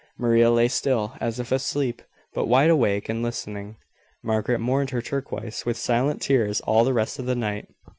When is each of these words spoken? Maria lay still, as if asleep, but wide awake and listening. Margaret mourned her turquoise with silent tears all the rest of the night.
Maria 0.17 0.49
lay 0.49 0.67
still, 0.67 1.13
as 1.21 1.39
if 1.39 1.51
asleep, 1.51 2.01
but 2.33 2.47
wide 2.47 2.71
awake 2.71 3.07
and 3.07 3.21
listening. 3.21 3.75
Margaret 4.23 4.57
mourned 4.57 4.89
her 4.89 5.01
turquoise 5.03 5.63
with 5.63 5.77
silent 5.77 6.23
tears 6.23 6.59
all 6.61 6.83
the 6.83 6.91
rest 6.91 7.19
of 7.19 7.27
the 7.27 7.35
night. 7.35 7.67